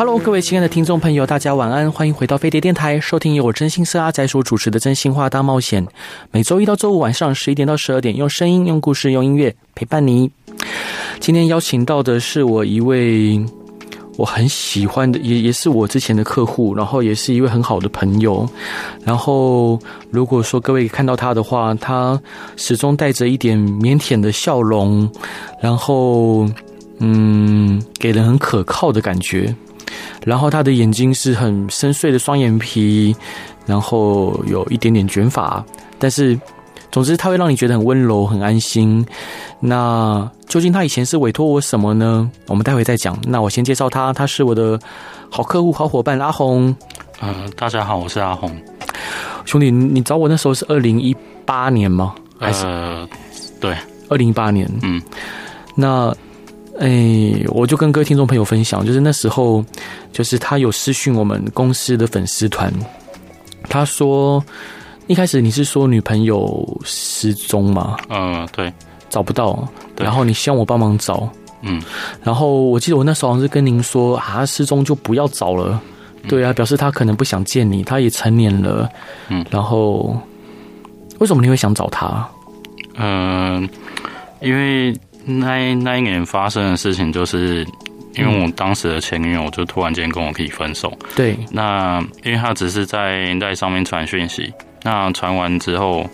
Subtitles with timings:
[0.00, 5.86] Hello，各位亲爱的听众朋友，大家晚安，欢迎回到飞碟电台，收听由我真心社阿仔所主持的《真心话大冒险》。
[6.30, 10.30] 每周一到周五晚上十一点到十二点，用声音、用故事、用音乐陪伴你。
[11.18, 13.38] 今天邀请到的是我一位
[14.16, 18.48] 我很喜欢的，也也是我之前的客户，然后也是一位很好的朋友。
[19.04, 19.78] 然后
[20.10, 22.18] 如果说各位看到他的话，他
[22.56, 25.06] 始终带着一点腼腆的笑容，
[25.60, 26.48] 然后
[27.00, 29.54] 嗯，给人很可靠的感觉。
[30.24, 33.14] 然后他的眼睛是很深邃的双眼皮，
[33.66, 35.64] 然后有一点点卷发，
[35.98, 36.38] 但是
[36.90, 39.04] 总之他会让你觉得很温柔、很安心。
[39.60, 42.30] 那究竟他以前是委托我什么呢？
[42.46, 43.18] 我们待会再讲。
[43.26, 44.78] 那我先介绍他，他是我的
[45.30, 46.74] 好客户、好伙伴阿红。
[47.20, 48.54] 呃，大家好，我是阿红。
[49.44, 52.14] 兄弟，你找我那时候是二零一八年吗？
[52.38, 52.66] 还是？
[52.66, 53.08] 呃，
[53.60, 53.76] 对，
[54.08, 54.70] 二零一八年。
[54.82, 55.00] 嗯，
[55.74, 56.14] 那。
[56.80, 59.62] 哎，我就跟各位听众朋友分享，就是那时候，
[60.12, 62.72] 就是他有私讯我们公司的粉丝团，
[63.68, 64.42] 他说
[65.06, 67.98] 一开始你是说女朋友失踪吗？
[68.08, 68.72] 嗯，对，
[69.10, 71.28] 找不到，然后你希望我帮忙找，
[71.60, 71.82] 嗯，
[72.24, 75.78] 然后我记得我那时候好像是跟您说啊，失踪就不要找了，
[76.28, 78.88] 对啊，表示他可能不想见你，他也成年了，
[79.28, 80.16] 嗯，然后
[81.18, 82.26] 为什么你会想找他？
[82.96, 83.68] 嗯，
[84.40, 84.98] 因为。
[85.38, 87.66] 那那一年发生的事情，就是
[88.14, 90.92] 因为我当时的前女友就突然间跟我提分手。
[91.14, 96.08] 对，那因为她只是在在上面传讯息，那传完之后，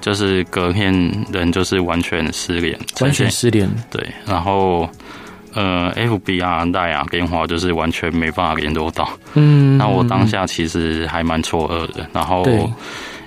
[0.00, 0.92] 就是隔天
[1.32, 3.68] 人就是完全失联，完全失联。
[3.90, 4.88] 对，然后
[5.52, 9.08] 呃，FB 啊、赖啊电话就是完全没办法联络到。
[9.34, 12.06] 嗯，那我当下其实还蛮错愕的。
[12.12, 12.44] 然后，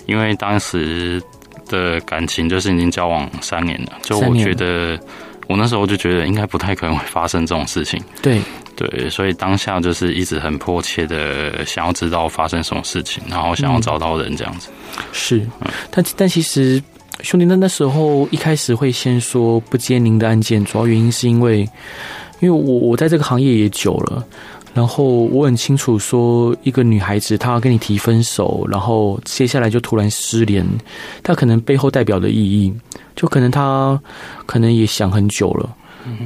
[0.07, 1.22] 因为当时。
[1.69, 4.97] 的感情就是已经交往三年了，就我觉得，
[5.47, 8.02] 我那时候就觉得应该不太可能会发生这种事情。
[8.22, 8.41] 对
[8.75, 14.69] 对，所以当下就是一直很迫切的想要知道发生什么事情，然后想要找到人这样子。
[14.97, 15.47] 嗯、是，
[15.90, 16.81] 但但其实
[17.22, 21.62] 兄弟，那那时候一开始会先说不接您的案件，主要原因是因为，
[22.40, 24.24] 因为我我在这个行业也久了。
[24.77, 30.63] 然后我很清楚说，一个女孩子她要跟你提分手，然后接下来就突然失联，
[31.23, 32.71] 她可能背后代表的意义，
[33.15, 33.99] 就可能她
[34.45, 35.67] 可能也想很久了。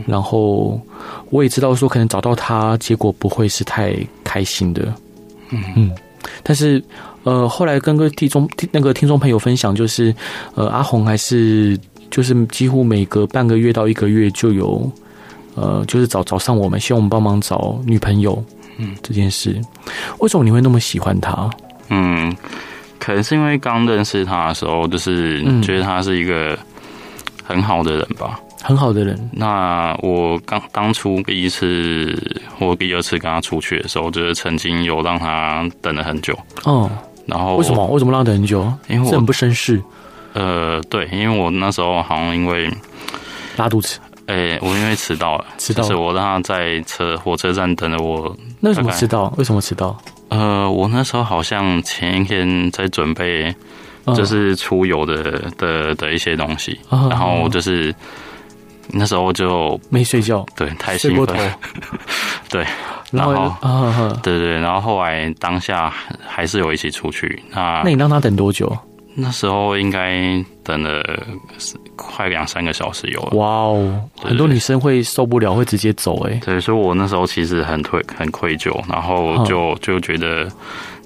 [0.05, 0.77] 然后
[1.29, 4.93] 我也知道说，可能找到她，结果不会是太开心的。
[5.51, 5.91] 嗯嗯，
[6.43, 6.83] 但是
[7.23, 10.13] 呃，后来跟个听众那个听众朋友分享，就是
[10.55, 11.79] 呃，阿红还是
[12.09, 14.91] 就是几乎每隔半个月到一个月就有。
[15.55, 18.43] 呃，就是找找上我们，希望我们帮忙找女朋友。
[18.77, 19.61] 嗯，这件事，
[20.19, 21.47] 为什么你会那么喜欢他？
[21.89, 22.35] 嗯，
[22.97, 26.57] 可能是因为刚认识他的时候，就是觉得他是一个
[27.43, 28.39] 很好的人吧。
[28.39, 29.29] 嗯、很好的人。
[29.31, 32.17] 那我刚当初第一次
[32.57, 36.33] 或第二次跟他出去的时候，就是曾经有让他等了很久。
[36.63, 36.89] 哦，
[37.27, 37.85] 然后为什么？
[37.87, 38.61] 为什么让他等很久？
[38.87, 39.79] 因为我很不绅士。
[40.33, 42.71] 呃，对，因为我那时候好像因为
[43.57, 43.99] 拉肚子。
[44.31, 48.33] 哎、欸，我因为迟到了，迟到，就是我让他在车火车站等了我。
[48.61, 49.33] 那为什么迟到？
[49.37, 49.97] 为什么迟到？
[50.29, 53.53] 呃，我那时候好像前一天在准备，
[54.15, 57.93] 就是出游的、uh, 的的一些东西，uh, 然后就是
[58.91, 61.35] 那时候就没睡觉，对，太兴奋，
[62.49, 62.65] 对，
[63.11, 65.93] 然后啊，uh, uh, 对，对对，然后后来当下
[66.25, 67.43] 还是有一起出去。
[67.49, 68.77] 那那你让他等多久？
[69.13, 71.03] 那时候应该等了
[71.97, 73.37] 快两三个小时有了。
[73.37, 76.39] 哇哦，很多女生会受不了，会直接走哎。
[76.45, 80.47] 对，所以我那时候其实很愧很愧疚，然后就就觉得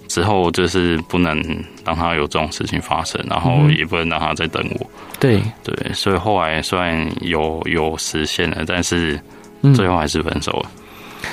[0.08, 1.36] 之后就是不能
[1.84, 4.88] 让他有这种事情发生，然后也不能让他再等我。
[5.20, 9.20] 对对，所以后来虽然有有实现了，但是
[9.74, 10.72] 最后还是分手了。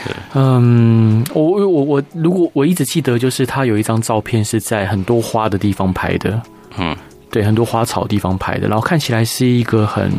[0.07, 6.41] 对，嗯，我我我如果我一直记得，就是他有一张照片是在很多花的地方拍的。
[6.79, 6.97] 嗯，
[7.31, 10.11] 对，很多花草地方拍的，然后看起来是一个很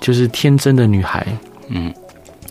[0.00, 1.26] 就是天真的女孩。
[1.68, 1.92] 嗯，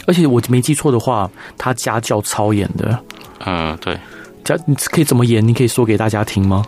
[0.07, 2.99] 而且我没记错的话，她家教超严的。
[3.45, 3.97] 嗯，对，
[4.43, 5.45] 家你可以怎么演？
[5.45, 6.65] 你可以说给大家听吗？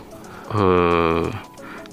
[0.52, 1.30] 呃，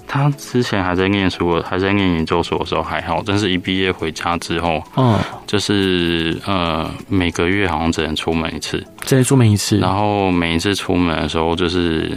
[0.06, 12.10] 她之前还在念书，还在念研究所的时候还好，但是一毕业回家之后，嗯，就是呃每个月好像只能出门一次，只能出门一次，然后每一次出门的时候就是。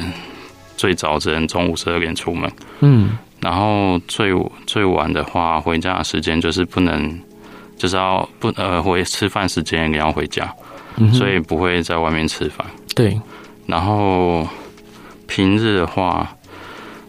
[0.75, 4.31] 最早只能中午十二点出门，嗯，然后最
[4.65, 7.19] 最晚的话，回家的时间就是不能，
[7.77, 10.53] 就是要不呃回吃饭时间也要回家，
[10.97, 12.65] 嗯、所以不会在外面吃饭。
[12.95, 13.19] 对。
[13.65, 14.47] 然后
[15.27, 16.29] 平日的话，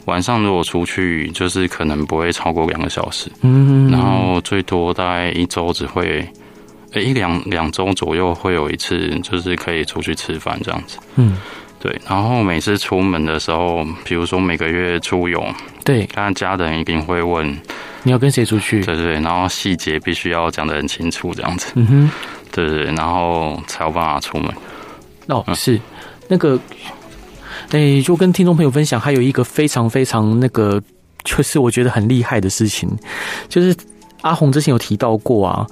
[0.04, 3.30] 晚上如果出去，就是可能不会超过两个小时。
[3.42, 3.90] 嗯。
[3.90, 6.26] 然后最多大概一周只会，
[6.92, 10.98] 呃一两两周左右会有一次，就是可以出去吃饭这样子。
[11.16, 11.36] 嗯。
[11.84, 15.44] 对，然后每次出门的时候，比如说每个月出游，
[15.84, 17.46] 对，他家人一定会问
[18.04, 22.10] 你要跟谁出去，对对，然后细节必须要讲得很清楚，这样子，嗯哼，
[22.50, 24.50] 对对，然后才有办法出门。
[25.26, 25.78] 哦，嗯、是。
[26.26, 26.58] 那个，
[27.72, 30.82] 哎，就跟听众朋友分享，还有一个非常非常那个，
[31.22, 32.88] 就是我觉得很厉害的事情，
[33.46, 33.76] 就是
[34.22, 35.66] 阿红之前有提到过啊。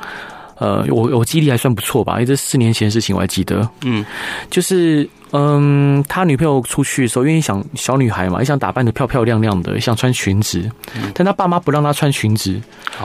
[0.58, 3.69] 呃，我我记忆力还算不错吧，因为这四年前的事情我还记得。
[3.82, 4.04] 嗯，
[4.50, 12.60] 就是嗯，他女朋友出去的时候，因为想小女孩嘛，也想打扮的漂漂亮亮的，也想穿裙子，嗯、但他爸妈不让他穿裙子，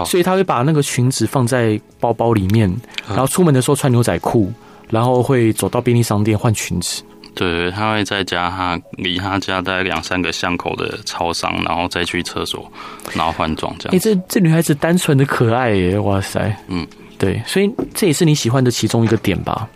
[0.05, 2.71] 所以他会把那个裙子放在包包里面，
[3.07, 4.51] 然后出门的时候穿牛仔裤，
[4.89, 7.01] 然后会走到便利商店换裙子。
[7.33, 12.69] 对，他会在家，他离他家大概两三个巷口的超商，然后再去厕所，
[13.13, 13.95] 然后换装这样。
[13.95, 16.85] 哎、欸，这这女孩子单纯的可爱耶，哇塞，嗯。
[17.17, 19.67] 对，所以这也是你喜欢的其中一个点吧？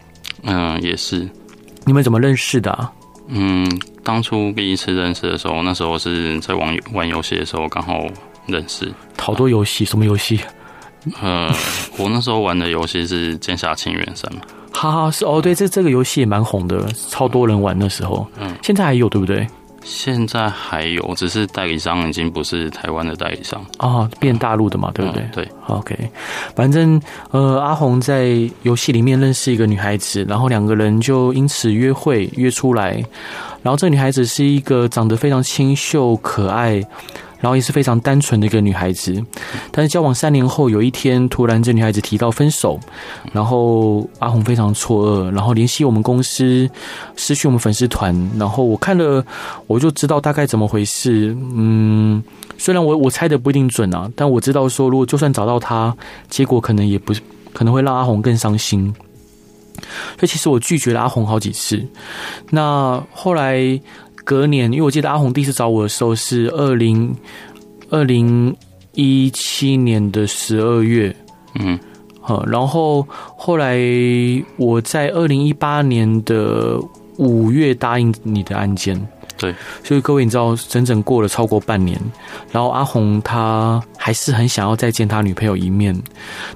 [0.44, 1.28] 嗯，也是。
[1.86, 2.92] 你们怎么认识的啊？
[3.28, 3.68] 嗯，
[4.04, 8.06] 当初第一次认识的时候，那时候是在玩玩游戏的时候刚好
[8.46, 8.92] 认识。
[9.18, 10.40] 好多游戏，什么游戏？
[11.22, 11.52] 呃，
[11.98, 14.42] 我那时候玩的游戏是《剑侠情缘三》嘛。
[14.74, 18.28] 哈哈，是哦，对，这这个游戏也蛮红的，超多人玩那时候。
[18.40, 19.48] 嗯，现在还有对不对？
[19.84, 25.22] 现在还有，只是代理商已经不是台湾的代理商哦，变大陆的嘛，对不对？
[25.24, 26.12] 嗯、对，OK。
[26.56, 27.02] 反正
[27.32, 33.04] 呃，阿红在游戏里面认识一个女孩子，然后两个人就因此约会约出来，
[33.64, 36.82] 然后这个女孩子是一个长得非常清秀可爱。
[37.42, 39.22] 然后也是非常单纯的一个女孩子，
[39.72, 42.80] 但是交往三年后，有一天突然这女孩子提到分手，
[43.34, 46.70] 然后阿红非常错愕，然后联系我们公司，
[47.18, 49.26] 失去我们粉丝团，然后我看了
[49.66, 51.36] 我就知道大概怎么回事。
[51.56, 52.24] 嗯，
[52.60, 55.94] 虽然我我猜的不一定准啊，但我知道说如果就算找到她，
[56.30, 57.12] 结果可能也不
[57.54, 58.94] 可能会让阿红更伤心。
[60.18, 61.84] 所以其实我拒绝了阿红好几次。
[62.52, 63.82] 那后来。
[64.32, 67.14] 隔年，因为我记得阿红第一次找我的时候是二零
[67.90, 68.56] 二零
[68.94, 71.14] 一七年的十二月，
[71.60, 71.78] 嗯，
[72.22, 73.06] 好，然后
[73.36, 73.78] 后来
[74.56, 76.80] 我在二零一八年的
[77.18, 78.98] 五月答应你的案件，
[79.38, 82.00] 对，所以各位你知道，整整过了超过半年，
[82.54, 85.94] 然后阿红他还是很想要再见他女朋友一面，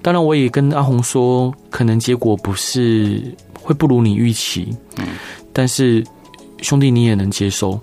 [0.02, 3.22] 当然我也跟阿红说，可能结果不是
[3.62, 5.08] 会不如你预期，嗯，
[5.52, 6.02] 但是。
[6.66, 7.80] 兄弟，你也能接受？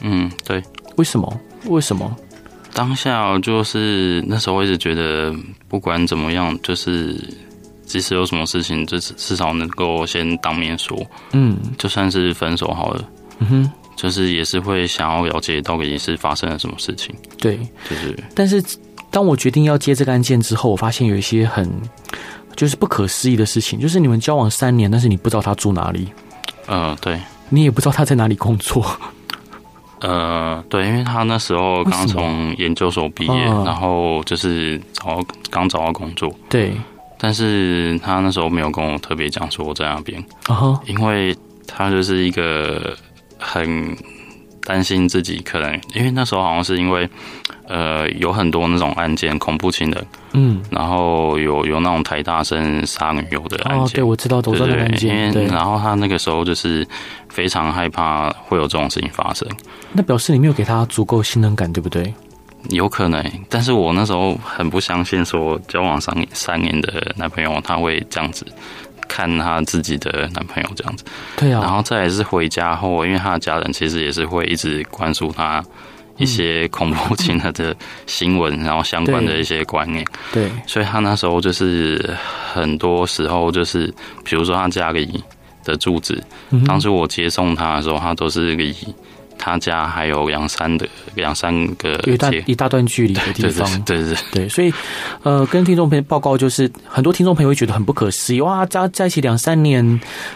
[0.00, 0.62] 嗯，对。
[0.96, 1.40] 为什么？
[1.66, 2.16] 为什么？
[2.72, 5.32] 当下就是那时候，我一直觉得，
[5.68, 7.14] 不管怎么样，就是
[7.84, 11.00] 即使有什么事情，就是至少能够先当面说。
[11.32, 13.04] 嗯，就算是分手好了。
[13.38, 17.14] 嗯哼，就是也是会想要了解到底是发生了什么事情。
[17.38, 17.56] 对，
[17.88, 18.18] 就是。
[18.34, 18.62] 但是
[19.10, 21.70] 当我决定要接这个案件之后，我发现有一些很
[22.56, 26.08] 就是不可思议的事情，就是你们交往三年，但是你不知道他住哪里。
[26.66, 27.20] 嗯，对。
[27.50, 28.84] 你也不知道他在哪里工作，
[30.00, 36.74] 呃，对，因为他那时候刚从研究所毕业，然后就是找刚找到工作，对，
[37.18, 40.22] 但是他那时候没有跟我特别讲说我在那边，
[40.86, 41.36] 因为
[41.66, 42.96] 他就是一个
[43.38, 43.96] 很
[44.64, 47.08] 担心自己可能，因为那时候好像是因为。
[47.66, 55.46] 呃，有很多那种案件，恐怖情人，嗯，然后有有那种台大生杀女友的案件，哦，对，我知道，都是案件，对。
[55.46, 56.86] 然后他那个时候就是
[57.30, 59.48] 非常害怕会有这种事情发生。
[59.94, 62.12] 那表示你没有给他足够信任感，对不对？
[62.68, 68.46] 有可能，但是我那时候很不相信，说交往三年三年的男朋友他会这样子
[69.08, 71.04] 看她自己的男朋友这样子，
[71.36, 71.60] 对啊。
[71.62, 75.64] 然后再也是回家后，因为她的家人其实也是会一直关注她。
[76.16, 77.74] 一些恐怖情人的
[78.06, 82.16] 新闻，然后相关的一些观念，对，所以她那时候就是
[82.52, 83.92] 很多时候就是，
[84.22, 85.24] 比如说她家里
[85.64, 86.22] 的住址，
[86.64, 88.72] 当初我接送她的时候，她都是离
[89.38, 94.72] 他家还有两三的两三个一大一大段距离的地方，对对对，对，所以
[95.22, 99.84] 呃，跟听众朋友报告就是，很多听众朋友会觉得很不可思议，哇，在在一起两三年，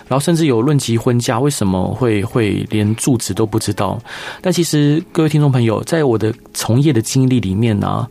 [0.06, 3.98] 然后甚至有论及婚嫁，为什么会会连住址都不知道？
[4.42, 8.10] 但其实各位听众朋友，在我的从业的经历里面呢、啊，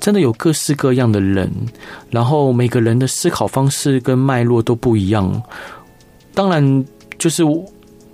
[0.00, 1.50] 真的有各式各样的人，
[2.10, 5.42] 然后每个人的思考方式跟脉络都不一样，
[6.34, 6.84] 当然
[7.18, 7.44] 就是。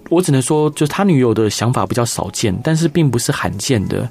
[0.08, 4.08] 我只能说，就他女友的想法比较少见，但是并不是罕见的。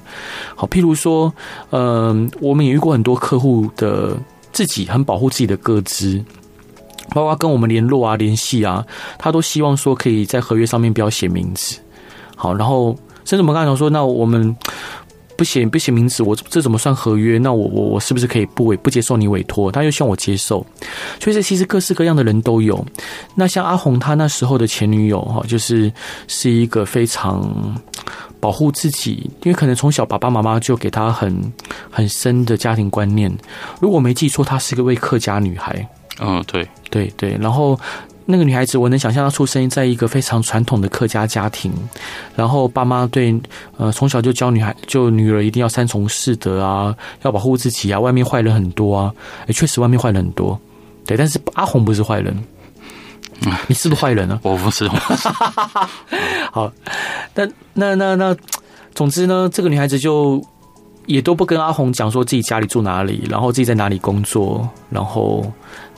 [0.54, 1.32] 好，譬如说，
[1.70, 4.16] 嗯、我们也遇过很多客户的
[4.52, 6.24] 自己很保护自己的个资，
[7.10, 8.84] 包括跟我们联络啊、联系啊，
[9.18, 11.78] 他都希望说可以在合约上面不要写名字。
[12.36, 14.56] 好，然后甚至我们刚才讲说，那我们。
[15.38, 17.38] 不写不写名字，我这怎么算合约？
[17.38, 19.70] 那我我我是不是可以不委不接受你委托？
[19.70, 20.66] 他又希望我接受，
[21.20, 22.84] 所以这其实各式各样的人都有。
[23.36, 25.92] 那像阿红他那时候的前女友哈，就是
[26.26, 27.80] 是一个非常
[28.40, 31.52] 保护自己，因为可能从小爸爸妈妈就给他很
[31.88, 33.32] 很深的家庭观念。
[33.80, 35.88] 如果没记错，她是一个位客家女孩。
[36.20, 37.78] 嗯，对对对，然后。
[38.30, 41.72] 那个女孩子，我能想象她出生在一个非常传统的客家家庭，
[42.36, 43.34] 然后爸妈对
[43.78, 49.10] 呃从小就教女孩就女儿一定要三从四德啊，要保护自己啊，外面坏人很多啊，
[49.46, 50.60] 哎，确实外面坏人很多，
[51.06, 52.36] 对，但是阿红不是坏人，
[53.66, 54.38] 你是不是坏人呢？
[54.44, 55.26] 我不是，我不是。
[56.52, 56.70] 好，
[57.34, 58.36] 那那那那，
[58.94, 60.38] 总之呢，这个女孩子就
[61.06, 65.50] 也都不跟阿红讲说自己家里住哪里，然后自己在哪里工作，然后。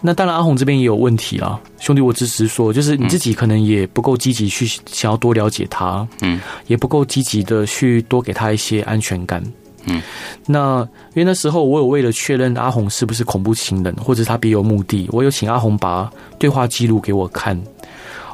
[0.03, 9.43] 那当然，阿红这边也有问题啦，兄弟，我只是说，就是你自己可能也不够积极去想要多了解他，嗯，也不够积极的去多给他一些安全感，
[9.85, 10.01] 嗯。
[10.47, 10.81] 那
[11.15, 17.61] 因为那时候我有为了确认阿红是不是恐怖情人，或者他别有目的，我有请阿红把对话记录给我看，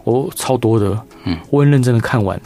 [0.04, 2.40] 我超多的，嗯，我很认真的看完。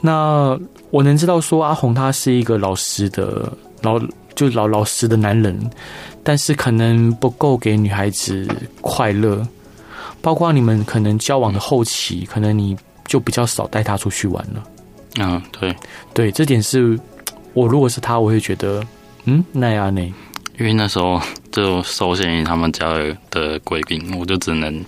[0.00, 0.58] 那
[0.90, 4.00] 我能知道说阿红他是一个老实的老，
[4.36, 5.58] 就老老实的男人。
[6.22, 8.48] 但是可能不够给女孩子
[8.80, 9.46] 快乐，
[10.20, 12.76] 包括你们可能交往的后期，可能你
[13.06, 14.62] 就比较少带她出去玩了。
[15.18, 15.74] 嗯，对，
[16.12, 16.98] 对，这点是
[17.54, 18.84] 我如果是他，我会觉得，
[19.24, 20.02] 嗯，那样呢？
[20.58, 21.20] 因为那时候
[21.52, 22.92] 就受限于他们家
[23.30, 24.84] 的规定，我就只能。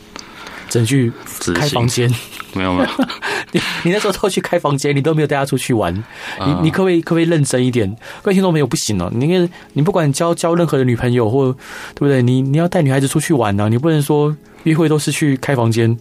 [0.69, 1.13] 整去
[1.55, 2.09] 开房间，
[2.53, 2.89] 没有没有，
[3.53, 7.89] 你你那时候都去开房间，你都没有带他出去玩，你你可不可以可不可以认真一点？
[8.23, 11.53] 各位听众朋友不行哦，你你不管交交任何的女朋友或
[11.95, 12.23] 对不对？
[12.23, 15.97] 你你要带女孩子出去玩呢、啊，你不能说约会都是去开房间，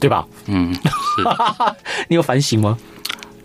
[0.00, 0.26] 对吧？
[0.46, 0.80] 嗯，是。
[2.08, 2.78] 你有反省吗？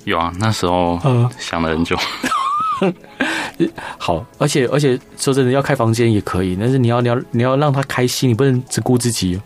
[0.06, 1.00] 有啊，那时候
[1.40, 1.98] 想了很久。
[3.98, 9.40] 好，而且而且说真的，要开房间也可以，但是你要你要你要让他开心，你不能只顾自己。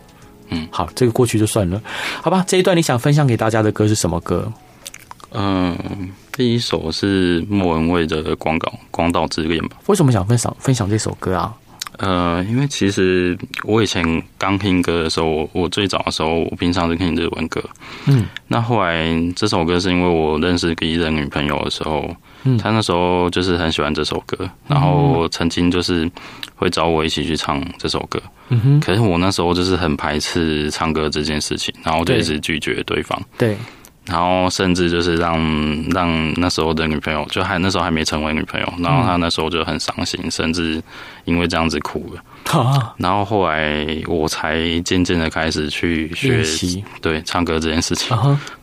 [0.50, 1.80] 嗯，好，这个过去就算了，
[2.22, 2.44] 好吧。
[2.46, 4.52] 这一段你想分享给大家的歌是什么歌？
[5.32, 5.76] 嗯，
[6.32, 9.76] 第一首是莫文蔚的《广岛广岛之恋》吧。
[9.86, 11.54] 为什么想分享分享这首歌啊？
[11.98, 17.62] 呃，因为其实我以前刚听歌的时候，我我最早的时候，我平常是听日文歌。
[18.06, 22.14] 嗯，那后来这首歌是因为我认识第一任女朋友的时候。
[22.44, 26.10] 嗯，他那时候就是很喜欢这首歌，然后曾经就是
[26.54, 28.20] 会找我一起去唱这首歌。
[28.48, 33.20] 嗯哼，可是我那时候就是很排斥唱歌这件事情，然后就一直拒绝对方。
[33.36, 33.56] 对，
[34.06, 35.36] 然后甚至就是让
[35.90, 40.82] 让那时候的女朋友，就还那时候还没成为女朋友，然后他那时候就很伤心，甚至
[41.24, 42.22] 因为这样子哭了。
[42.56, 48.16] 啊，然后后来我才渐渐的开始去学习，对唱歌这件事情。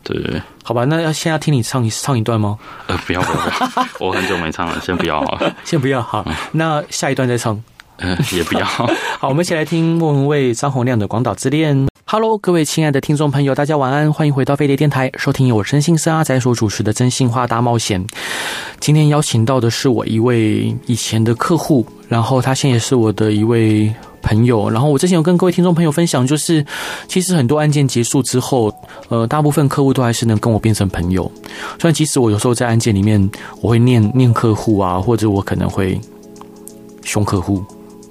[0.03, 0.41] 对对对。
[0.63, 2.57] 好吧，那要现在听你唱一唱一段吗？
[2.87, 6.25] 呃，不要不要，不要，我很久没唱了，先不要好了， 先不要好。
[6.51, 7.61] 那下一段再唱，
[8.31, 8.65] 也不要。
[9.19, 11.75] 好，我们一起来听莫文蔚、张洪量的《广岛之恋》。
[12.05, 18.03] Hello，各位亲爱的听众朋友，大家晚安，欢迎回到飞碟电台，收听由我真心是阿仔所主持的《真心话大冒险》。
[18.79, 23.93] 今天邀请到的是我一位以前的客户，然后他现在也是我的一位。
[24.27, 26.65] 朋友，然后我之前有跟各位听众朋友分享，就是
[27.07, 28.75] 其实很多案件结束之后，
[29.07, 31.31] 呃，大部分客户都还是能跟我变成朋友。
[31.79, 33.29] 虽然其实我有时候在案件里面，
[33.61, 36.01] 我会念念客户啊，或者我可能会
[37.03, 37.63] 凶客户，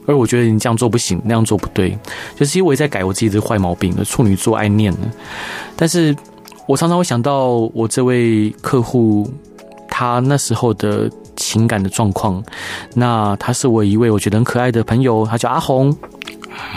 [0.06, 1.99] 而我觉得你这样做不行，那样做不对，
[2.37, 4.94] 就是因为我也在改我自己的坏毛病，处女座爱念。
[5.76, 6.14] 但是
[6.66, 9.32] 我常常会想到我这位客户，
[9.88, 11.11] 他那时候的。
[11.37, 12.42] 情感的状况，
[12.94, 15.94] 那他是我一位我觉得很可爱的朋友，他叫阿红。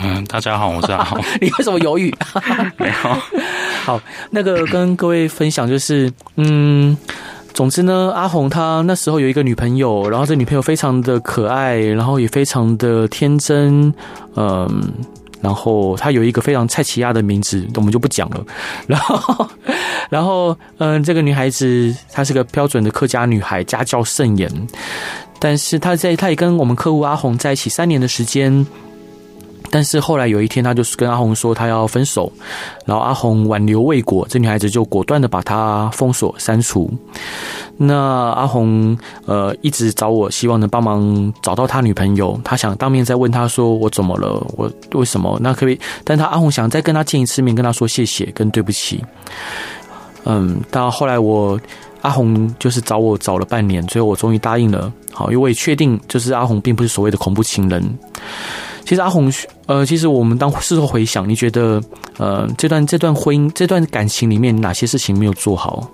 [0.02, 1.22] 嗯，大家好，我是阿红。
[1.40, 2.12] 你为什么犹豫？
[2.76, 2.92] 没有。
[3.86, 6.96] 好，那个跟各位分享就是，嗯，
[7.52, 13.92] 总之呢，阿红他那时候有一个女朋友，然后这女朋友非常的可爱，然后也非常的天真，
[14.36, 14.92] 嗯。
[15.40, 18.44] 然后他有一个非常蔡奇亚的名字，我们就不讲了。
[18.88, 19.48] 然后，
[20.10, 24.50] 然后，嗯，这个女孩子她是个标准的客家女孩，家教甚严。
[25.38, 28.66] 但是她在，她也跟我们客户阿红在一起三年的时间。
[29.70, 32.32] 但是后来有一天，他就是跟阿红说他要分手，
[32.84, 36.90] 然后阿红挽留未果，这女孩子就果断的把他封锁删除。
[37.76, 37.94] 那
[38.32, 38.96] 阿红
[39.26, 42.38] 呃一直找我，希望能帮忙找到他女朋友。
[42.42, 45.38] 他想当面再问他说我怎么了，我为什么？
[45.40, 49.04] 那可以，但他阿红想再跟他见一次面，跟他说谢谢跟对不起。
[50.24, 51.58] 嗯，到后来我
[52.02, 54.92] 阿红就是找我找了半年，最后我终于答应了。
[55.12, 57.82] 好，因为我也确定，就是阿红并不是所谓的恐怖情人。
[58.88, 59.30] 其实阿红，
[59.66, 61.78] 呃，其实我们当事后回想，你觉得，
[62.16, 65.86] 呃，这段这段婚姻这段感情里面哪些事情没有做好？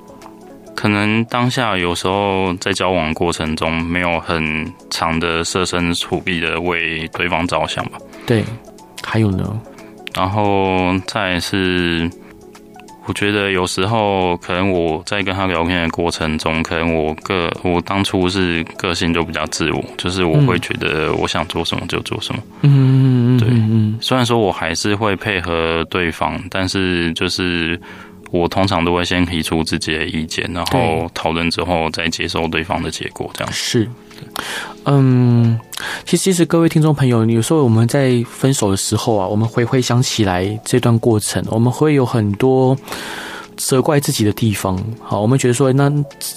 [0.76, 7.98] 可能当下有时候在交往过程中没有很长的设身处地的为对方着想吧。
[8.26, 8.44] 对，
[9.02, 9.60] 还有呢，
[10.14, 12.08] 然后再是。
[13.06, 22.42] 我觉得有时候可能我在跟他聊天的过程中，可能我个我当初是个性就比较自我，就是我会觉得我想做什么就做什么。
[22.62, 23.48] 嗯，对。
[24.00, 27.78] 虽然说我还是会配合对方，但是就是
[28.30, 33.88] 我通常都会先提出自己的意见，然后讨论之后再接受对方的结果，这样是。
[34.86, 35.58] 嗯，
[36.04, 42.76] 其实其实各位听众朋友，有时候我们在分手的时候啊，我们回回想起来这段过程，我们会有很多
[43.56, 44.78] 责怪自己的地方。
[45.02, 45.90] 好，我们觉得说，那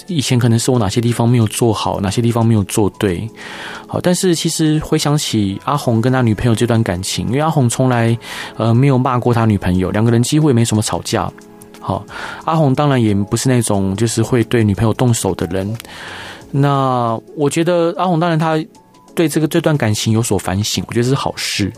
[0.06, 3.28] 以前可能是我哪些地方没有做好，哪些地方没有做对。
[3.86, 8.16] 好，但是其实回想起阿红跟他女朋友这段感情，因为阿红从来
[8.56, 11.30] 呃没有骂过他女朋友，两个人几乎也没什么吵架。
[11.80, 12.04] 好，
[12.44, 15.76] 阿红当然也不是那种就是会对女朋友动手的人。
[16.50, 18.58] 那我觉得阿红当然他
[19.14, 21.72] 对这个这段感情有所反省，我觉得这是好事。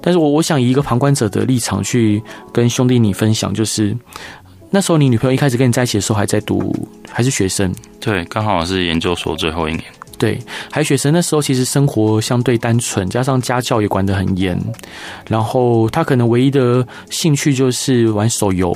[0.00, 3.96] 但是我我想以一个旁观者的立场去跟兄弟你分享，就是
[4.70, 6.74] 那时候你女朋友一开始跟你在一起的时候还在读，
[7.10, 7.74] 还是学生？
[8.00, 9.84] 对，刚好是研究所最后一年。
[10.16, 10.38] 对，
[10.70, 11.12] 还是学生。
[11.12, 14.56] 那时候其实生活相对单纯，加上家教也管得很严，
[15.28, 18.72] 然后他可能唯一的兴趣就是玩手游。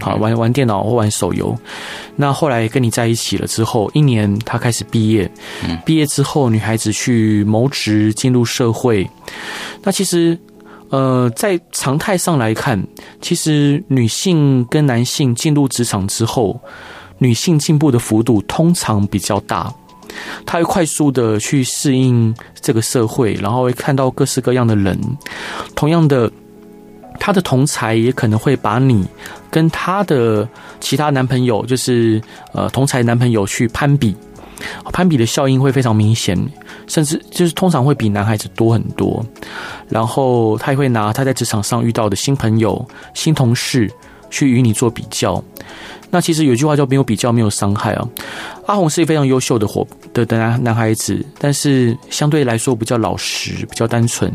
[0.00, 1.56] 好，玩玩电脑或玩手游。
[2.16, 5.30] 那后来跟你在一起了之后，一年他开始毕业。
[5.64, 9.08] 嗯，毕业之后，女孩子去谋职进入社会。
[9.82, 10.38] 那其实，
[10.90, 12.82] 呃，在常态上来看，
[13.20, 16.60] 其实女性跟男性进入职场之后，
[17.18, 19.72] 女性进步的幅度通常比较大。
[20.44, 24.98] 她会快速的去适应这个社会，然后会看到各式各样的人。
[25.74, 26.30] 同样的。
[27.18, 29.06] 她的同才也可能会把你
[29.50, 30.48] 跟她的
[30.80, 32.20] 其他男朋友，就是
[32.52, 34.14] 呃同才男朋友去攀比，
[34.92, 36.38] 攀比的效应会非常明显，
[36.86, 39.24] 甚至就是通常会比男孩子多很多。
[39.88, 43.90] 然后他也会拿他在职场上遇到的新朋友、新同事
[44.30, 45.42] 去与你做比较。
[46.10, 48.08] 那其实有句话叫“没有比较，没有伤害”啊。
[48.66, 54.32] 阿红是一个非常优秀的伙的的男男孩子，但是相对来说比较老实，比较单纯。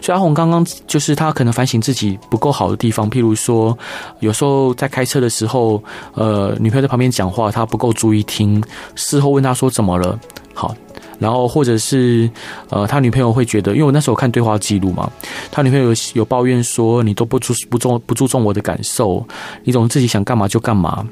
[0.00, 3.76] 所以阿红刚刚就是他可能反省自己不够好的地方，譬如说
[4.20, 5.82] 有时候在开车的时候，
[6.14, 8.62] 呃，女朋友在旁边讲话，他不够注意听，
[8.94, 10.18] 事后问他说怎么了？
[10.54, 10.74] 好。
[11.18, 12.28] 然后，或者是，
[12.68, 15.10] 呃，他女朋友会觉得，因为我那时候看对话记录嘛，
[15.50, 19.26] 他女朋友有有抱怨说，你都不注不重不注重我的感受，
[19.64, 21.02] 你总自己想干嘛就干嘛。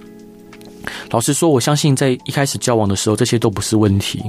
[1.11, 4.23] 老实说，我相信在一开始交往的时候，这些都不是问题。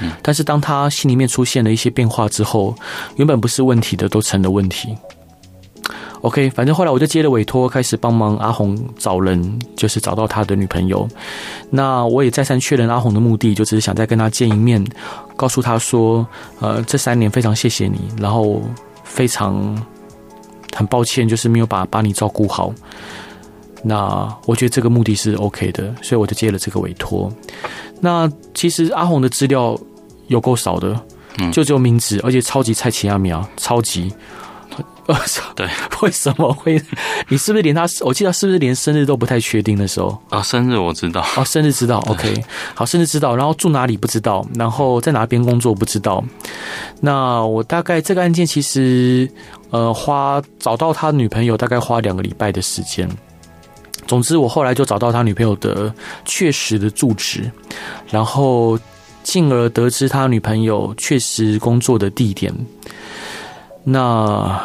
[0.00, 2.74] 嗯，但是当他心里面出现了一些变化之后，
[3.16, 4.96] 原本不是问题的都成了问题。
[6.22, 11.08] OK，反正后来我就接了委托，开始帮忙阿红找人，就是找到他的女朋友。
[11.70, 14.84] 那我也再三确认阿红的目的，就只是想再跟他见一面，
[15.36, 16.26] 告诉他说，
[16.58, 18.60] 呃，这三年非常谢谢你，然后
[19.04, 19.80] 非常
[20.74, 22.74] 很抱歉，就是没有把把你照顾好。
[23.82, 27.32] 那我觉得这个目的是 OK 的，所以我就接了这个委托。
[28.00, 29.78] 那其实阿红的资料
[30.28, 31.00] 有够少的，
[31.52, 34.12] 就只有名字，而且超级菜奇亚苗，超级。
[35.06, 35.16] 呃，
[35.56, 35.66] 对，
[36.02, 36.80] 为什么会？
[37.28, 37.86] 你是不是连他？
[38.02, 40.08] 我记得是不是连生日都不太确定的时候？
[40.28, 41.22] 啊、哦，生日我知道。
[41.34, 41.98] 啊，生日知道。
[42.06, 43.34] OK，好，生日知道。
[43.34, 46.22] 然后住哪里不知道，然后在哪边工作不知道。
[47.00, 49.28] 那我大概这个案件其实，
[49.70, 53.08] 呃，花找到他女朋友大概花两个礼拜的时间。
[54.08, 55.94] 总之，我后来就找到他女朋友的
[56.24, 57.48] 确实的住址，
[58.10, 58.76] 然后
[59.22, 62.52] 进而得知他女朋友确实工作的地点。
[63.84, 64.60] 那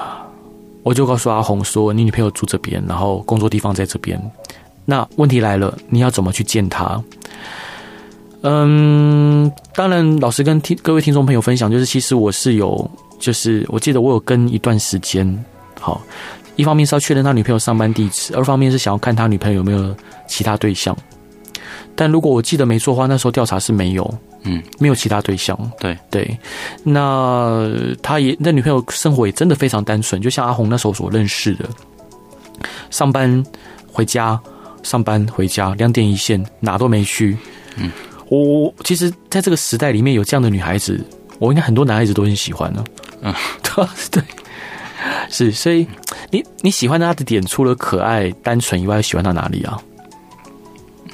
[0.81, 4.19] 我就告诉阿红说：“你女朋友住这边，然后工作地方在这边。
[4.85, 7.01] 那问题来了，你要怎么去见他？”
[8.45, 15.45] 嗯，当然，老实跟听各位听众朋友分享，就是其实我是有，就是我记得我有跟一段时间。
[15.79, 16.01] 好，
[16.55, 19.95] 一方面是要确认他女朋友上班地址，二方面是想要看他女朋友有没有
[20.27, 20.95] 其他对象。
[21.95, 24.13] 但如果我记得没错的话，那时候调查是没有。
[24.45, 25.57] 嗯，没有其他对象。
[25.79, 26.37] 对对，
[26.83, 27.65] 那
[28.01, 31.63] 他也那女朋友生活也真的非常单纯，就像阿红那时候所认识的，
[32.89, 33.41] 上班
[33.89, 34.37] 回家，
[34.81, 37.37] 上班回家，两点一线，哪都没去。
[37.77, 37.89] 嗯，
[38.27, 40.99] 我其实在这个时代里面有这样的女孩子，
[41.39, 42.83] 我应该很多男孩子都很喜欢呢。
[43.21, 43.33] 嗯，
[44.11, 44.21] 对，
[45.33, 45.87] 是，所以
[46.29, 49.79] 你你喜欢他的点，除了可爱、单纯以外，喜欢到哪里啊？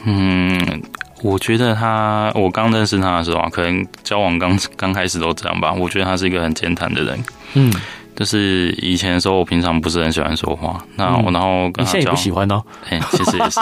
[0.03, 0.81] 嗯，
[1.23, 5.71] 我觉得他，我刚认识他的时候啊，可能交往刚刚开始都这样吧。
[5.71, 7.23] 我觉得他是一个很健谈的人。
[7.53, 7.73] 嗯。
[8.15, 10.83] 就是以前的时候，我平常不是很喜欢说话。
[10.97, 12.61] 那我然后跟他交往，你现在也不喜欢哦？
[12.89, 13.61] 哎，其实也是。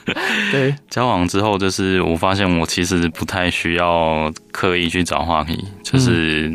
[0.50, 6.50] 对，交往之后，就是我发现我其实不太需要刻意去找话题，就是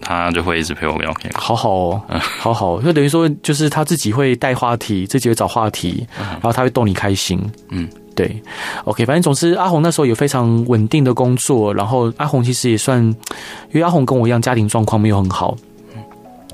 [0.00, 1.32] 他就会一直陪我聊天。
[1.34, 2.02] 好好哦，
[2.38, 7.40] 好好，就等于说，就是他自己会带话题，自己会找话题，然后他会逗你开心。
[7.68, 8.42] 嗯，对。
[8.84, 15.56] OK，反正总之，阿红那时候有非常稳定的工作，然后阿红其实也算，因为阿红跟我一样，家庭状况没有很好。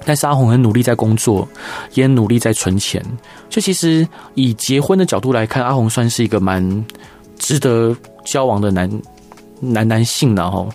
[0.05, 1.49] 但是阿红很努力在工作，
[1.95, 3.05] 也很努力在存钱。
[3.49, 6.85] 就其实以结婚的角度来看，阿红算是一个蛮
[7.39, 8.89] 值得交往的男
[9.61, 10.69] 男男性然后。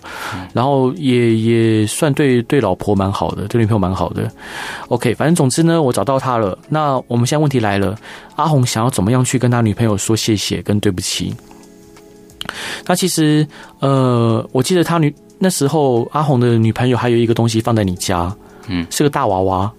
[0.52, 4.30] 然后也也算对对老婆蛮好的，对女朋友蛮好的。
[4.88, 6.58] OK，反正总之呢，我找到他了。
[6.68, 7.96] 那我们现在问题来了，
[8.36, 11.34] 阿红想要怎么样去跟他女朋友说谢谢跟对不起？
[12.86, 13.46] 那其实
[13.78, 18.34] 呃，我记得他女那时候阿红的女朋友还有一个东西放在你家。
[18.68, 19.72] 嗯，是个大娃娃，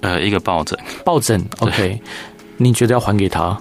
[0.00, 2.00] 呃，一个抱枕，抱枕，OK，
[2.56, 3.60] 你觉得要还给他？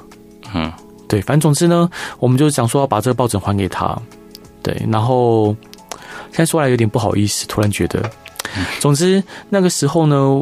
[0.53, 0.71] 嗯，
[1.07, 3.99] 对，反正总之呢，我们就想说要把这个抱枕还给他，
[4.67, 5.55] 对，然后
[6.31, 8.03] 现在说来有点不好意思，突然觉得，
[8.81, 10.41] 总之那个时候呢，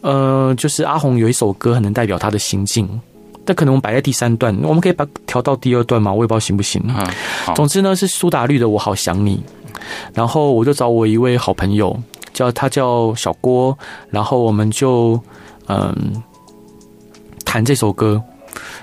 [0.00, 2.88] 呃，就是阿红有一首歌很能代表他的心境，
[3.44, 6.12] 但可能我们摆在第三段，我们可以把调到第二段吗？
[6.12, 6.82] 我也不知道行不行。
[7.54, 9.36] 总之呢是苏打绿的《我好想你》，
[10.12, 11.96] 然后我就找我一位好朋友。
[12.32, 13.76] 叫他叫小郭，
[14.08, 15.20] 然后我们就
[15.66, 16.22] 嗯
[17.44, 18.22] 弹这首歌。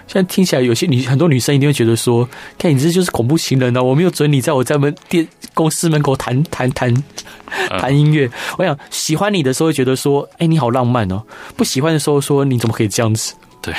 [0.07, 2.27] 现在听起来，有些女很多女生一定会觉得说
[2.57, 6.93] ：“看你这就是恐怖情人呢、啊！”我没有准你在我在门店公司门口弹弹弹
[7.69, 8.29] 弹音乐。
[8.57, 11.23] 我想喜欢你的时候会觉得说：“哎、欸，你好浪漫哦。”
[11.55, 13.73] 不喜欢的时候说：“你怎么可以这样子？”对，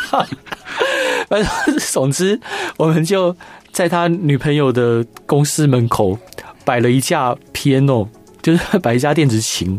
[1.28, 2.40] 反正总之，
[2.76, 3.36] 我们就
[3.72, 6.18] 在他女朋友的公司门口
[6.64, 8.08] 摆了一架 piano。
[8.42, 9.76] 就是摆一架电子琴，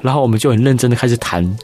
[0.00, 1.56] 然后我们就很认真的开始弹。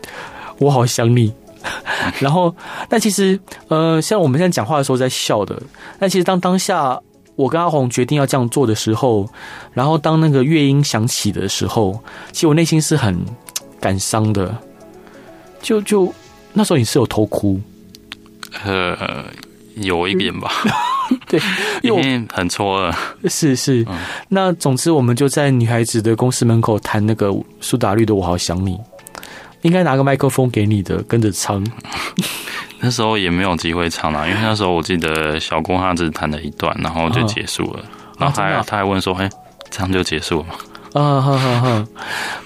[0.59, 1.33] 我好想你。
[2.21, 2.55] 然后，
[2.89, 3.39] 但其实，
[3.69, 5.61] 呃，像我们现在讲话的时候在笑的，
[5.99, 7.01] 但其实当当下
[7.35, 9.29] 我跟阿红决定要这样做的时候，
[9.73, 11.99] 然后当那个乐音响起的时候，
[12.33, 13.19] 其实我内心是很
[13.81, 14.57] 感伤的。
[15.61, 16.13] 就就
[16.53, 17.61] 那时候你是有偷哭？
[18.65, 19.25] 呃。
[19.81, 20.51] 有一点吧，
[21.29, 21.39] 对，
[21.83, 23.29] 因为很错愕。
[23.29, 23.99] 是是，嗯、
[24.31, 28.73] 那总之我们就在女孩子的公司门口弹那个苏打绿的《我好想你》，
[29.63, 31.65] 应该拿个麦克风给你的，跟着唱。
[32.81, 37.81] 那时候也没有机会唱啊，因为那时候我记得小郭他只弹了一段，然后就结束了。
[37.81, 37.89] 啊、
[38.19, 39.29] 然后他还、啊、他还问说：“哎，
[39.71, 40.55] 这样就结束了吗？”
[40.93, 41.87] 啊，哈哈哈。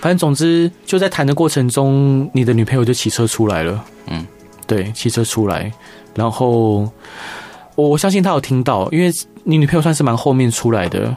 [0.01, 3.85] 反正总之就在弹的过程中，你的女朋友就骑车出来了。
[4.07, 4.25] 嗯，
[4.66, 5.70] 对，骑车出来。
[6.14, 6.88] 然后
[7.75, 9.12] 我我相信他有听到，因为
[9.44, 11.16] 你女朋友算是蛮后面出来的，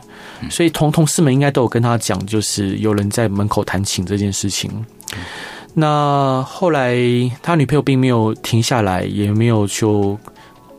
[0.50, 4.72] 所以同同事们应该都有跟他讲，就是有人在门口弹琴这件事情。
[5.74, 6.96] 那后来
[7.42, 10.18] 他女朋友并没有停下来，也没有就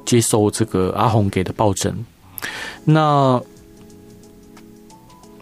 [0.04, 1.92] 接受这个阿红给的抱枕。
[2.84, 3.40] 那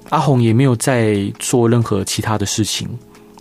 [0.08, 2.88] 阿红也没有再做任何其他的事情。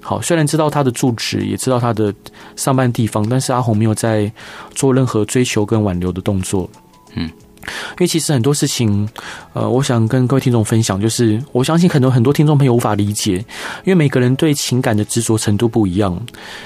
[0.01, 2.13] 好，虽然知道他的住址，也知道他的
[2.55, 4.31] 上班地方，但是阿红没有在
[4.73, 6.69] 做任何追求跟挽留的动作。
[7.13, 7.29] 嗯，
[7.61, 9.07] 因为其实很多事情，
[9.53, 13.37] 呃，我想跟各位听众分享，就是我相信很多很多听众朋友无法理解，
[13.83, 16.19] 因为每个人对情感的执着程度不一样。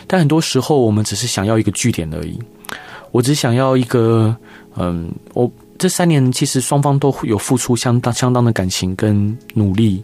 [0.08, 2.40] 但很多时候，我们只是想要一个据点而已。
[3.12, 4.36] 我只想要一个，
[4.78, 5.52] 嗯，我。
[5.78, 10.02] 这三年其实双方都有付出相当相当的感情跟努力，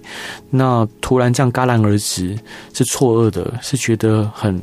[0.50, 2.38] 那突然这样戛然而止，
[2.74, 4.62] 是错愕的，是觉得很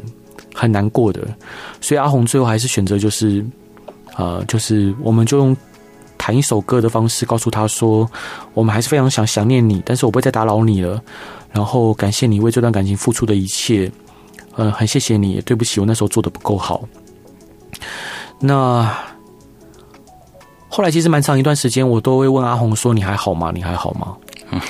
[0.55, 1.27] 很难过的。
[1.81, 3.43] 所以阿红最后还是选择就是，
[4.19, 5.57] 呃，就是我们就用
[6.29, 8.07] 弹一首歌的方式告诉他说，
[8.53, 11.03] 我们还是非常想想念你，但是我不会再打扰你了。
[11.53, 13.91] 然后感谢你为这段感情付出的一切，
[14.57, 16.87] 呃，很谢谢你，也对不起我那时候做的不够好。
[18.41, 18.95] 那。
[20.71, 23.51] 后来其实蛮长一段时间，我都会问阿红说：“你还好吗？
[23.55, 24.15] 你还好吗？”
[24.53, 24.61] 嗯，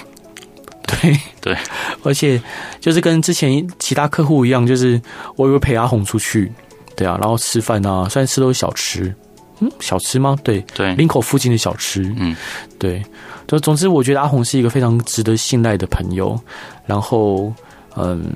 [0.87, 1.57] 对对，
[2.05, 2.41] 而且
[2.81, 4.99] 就是跟之前其他客户一样，就是
[5.35, 6.53] 我也会陪阿红出去，
[6.97, 9.13] 对啊，然后吃饭啊，虽然吃都是小吃，
[9.61, 10.37] 嗯，小吃吗？
[10.43, 12.35] 对对，林口附近的小吃，嗯，
[12.79, 13.03] 对，
[13.47, 16.39] 就总之我觉得阿红是一个非常值得信赖的朋友，
[16.87, 17.53] 然后
[17.97, 18.33] 嗯，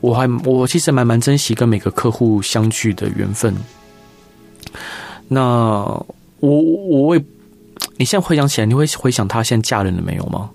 [0.00, 3.54] 我还我其实蛮蛮珍惜跟每个客户相聚的缘分，
[5.28, 6.04] 那。
[6.40, 7.24] 我我会，
[7.96, 10.50] 你现在回想起来，你会回想她现在嫁人了没有吗？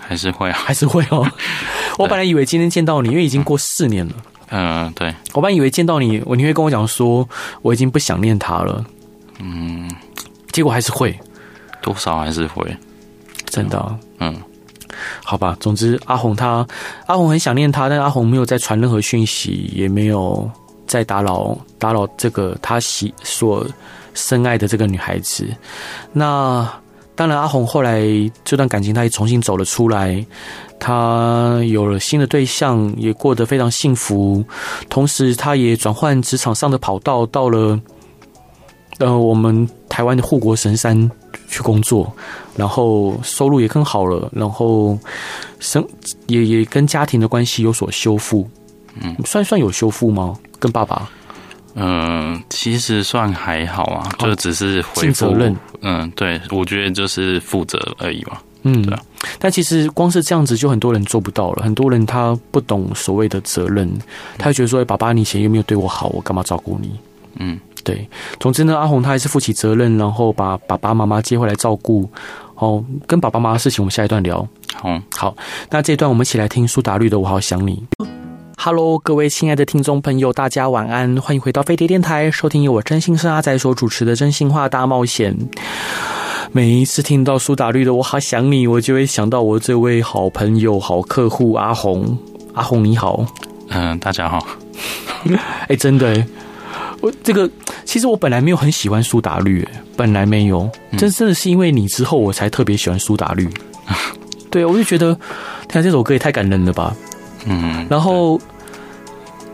[0.00, 1.28] 还是会啊，还是会哦。
[1.98, 4.14] 我本来以为今天见到你，因为已经过四年了。
[4.16, 4.39] 嗯，
[4.94, 5.14] 对。
[5.32, 7.28] 我本来以为见到你，我你会跟我讲说，
[7.62, 8.84] 我已经不想念他了。
[9.38, 9.90] 嗯，
[10.52, 11.18] 结果还是会，
[11.80, 12.76] 多少还是会，
[13.46, 13.98] 真的。
[14.18, 14.36] 嗯，
[15.24, 15.56] 好吧。
[15.60, 16.66] 总之，阿红他
[17.06, 20.50] 阿红很想念他，但阿红没有再传任何讯息，也没有
[20.86, 23.66] 再打扰打扰这个他喜所
[24.12, 25.48] 深爱的这个女孩子。
[26.12, 26.68] 那
[27.20, 28.00] 当然，阿红后来
[28.46, 30.24] 这段感情，他也重新走了出来。
[30.78, 34.42] 他有了新的对象，也过得非常幸福。
[34.88, 37.78] 同时，他也转换职场上的跑道，到了
[39.00, 41.10] 呃我们台湾的护国神山
[41.46, 42.10] 去工作，
[42.56, 44.98] 然后收入也更好了，然后
[45.58, 45.86] 生
[46.26, 48.48] 也也跟家庭的关系有所修复。
[48.98, 50.34] 嗯，算算有修复吗？
[50.58, 51.06] 跟爸爸？
[51.74, 55.56] 嗯，其实算还好啊，就只是尽责任。
[55.82, 58.38] 嗯，对，我觉得就是负责而已嘛。
[58.62, 59.00] 嗯，对啊。
[59.38, 61.62] 但其实光是这样子就很多人做不到了。
[61.62, 63.90] 很多人他不懂所谓的责任，
[64.36, 66.08] 他会觉得说：“爸爸，你以前有没有对我好？
[66.08, 66.90] 我干嘛照顾你？”
[67.38, 68.06] 嗯，对。
[68.38, 72.10] 总之呢，阿红他还是负起责任，然后把爸爸妈妈接回来照顾。
[72.56, 74.46] 哦，跟爸爸妈妈的事情，我们下一段聊。
[74.74, 75.36] 好，好。
[75.70, 77.82] 那这一段我们一起来听苏打绿的《我好想你》。
[78.62, 85.34] Hello，各位亲爱的听众朋友，大家晚安，欢迎回到飞碟电台，收听由我真心是阿仔所主持的《真心话大冒险》。
[86.52, 92.18] 每一次听到苏打绿的《我好想你》，我就会想到我这位好朋友、好客户阿红。
[92.52, 93.24] 阿红你好，
[93.70, 94.46] 嗯，大家好。
[95.24, 96.22] 哎、欸，真的，
[97.00, 97.48] 我这个
[97.86, 100.68] 其实我本来没有很喜欢苏打绿，本来没有，
[100.98, 103.48] 真真的是因为你之后，我才特别喜欢苏打绿。
[103.88, 103.96] 嗯、
[104.52, 105.18] 对，我就觉得，
[105.66, 106.94] 天啊，这首歌也太感人了吧。
[107.46, 108.40] 嗯，然后，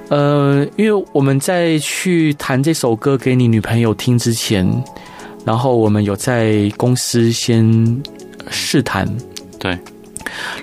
[0.09, 4.67] 呃，因为我们在去弹这首歌给你女朋友听之前。
[5.45, 8.03] 然后我们有在公司先
[8.51, 9.09] 试弹，
[9.61, 9.79] 对。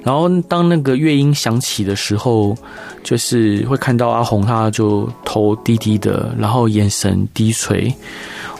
[0.03, 2.53] 然后当那个乐音响起的时候，
[3.01, 7.95] 就是会看到阿红，他就头低低的，然后眼神低垂。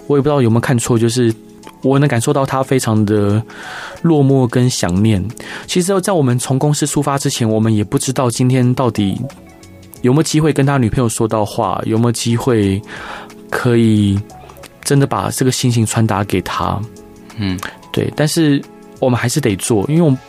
[0.07, 1.29] 我也不知道有没有看错，就是
[1.83, 3.43] 我能感受到他非常的
[4.01, 5.23] 落寞跟想念。
[5.67, 9.21] 其实，在我们从公司出发之前，我们也不知道今天到底
[10.01, 12.81] 有没有机会跟他女朋友说到话，有没有机会
[13.51, 14.19] 可以。
[14.85, 16.77] 真的把这个心情传达给他，
[17.37, 17.57] 嗯，
[17.93, 18.61] 对，但是
[18.99, 20.19] 我们还是得做，因为我们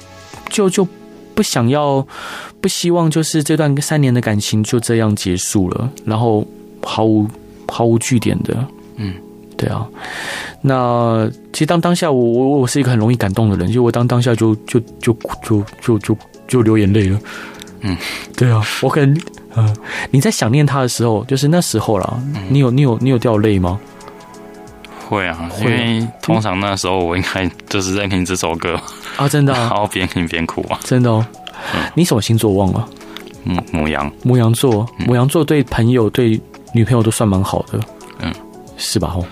[0.49, 0.87] 就就
[1.35, 2.07] 不想要，
[2.61, 6.47] 不希望就是这段三年的感情就这样结束了，然后
[6.85, 7.27] 毫无
[7.67, 8.65] 毫无据点的，
[8.95, 9.15] 嗯，
[9.57, 9.85] 对啊。
[10.67, 16.17] 那其实当当下我我我是一个很容易感动的人，就我当当下就就就就就就
[16.49, 17.21] 就流眼泪了，
[17.83, 17.95] 嗯，
[18.35, 19.15] 对啊，我可能
[19.57, 19.77] 嗯，
[20.11, 23.79] 你在想念他的时候，就是那时候啦，你有你有你有掉泪吗？
[25.07, 28.81] 会啊，因为通常那时候我应该就是在听这首歌。
[29.17, 31.25] 啊，真的， 然后边听边哭啊，真的哦。
[31.95, 32.89] 你什么星座忘了？
[33.47, 36.41] 牡牡羊，牡羊座，牡羊座对朋友对
[36.73, 37.79] 女朋友都算蛮好的，
[38.21, 38.33] 嗯，
[38.79, 39.09] 是吧？
[39.09, 39.25] 吼，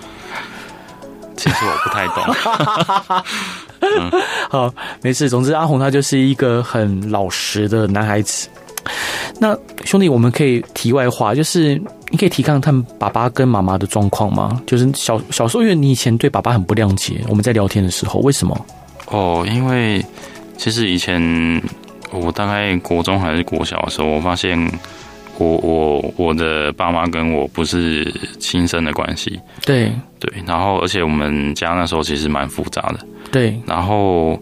[1.42, 2.22] 其实我不太懂。
[3.80, 5.28] 嗯， 好，没事。
[5.28, 8.48] 总之，阿红他就是一个很老实的男孩子。
[9.40, 11.74] 那兄弟，我们可以题外话，就是
[12.10, 14.62] 你可以提看他们爸爸跟妈妈的状况吗？
[14.66, 18.66] 就是小小时候，因为你以前对爸爸很不谅解，我们在聊天的时候，为什么？
[19.06, 20.04] 哦，因为
[20.56, 21.20] 其实以前
[22.12, 24.56] 我大概国中还是国小的时候，我发现
[25.38, 29.40] 我我我的爸妈跟我不是亲生的关系。
[29.64, 32.98] 对对，然后而且我们家那时候其实蛮复杂的。
[33.30, 34.38] 对，然后。